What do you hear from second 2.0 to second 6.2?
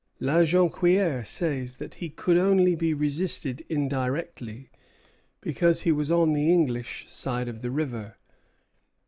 he could only be resisted indirectly, because he was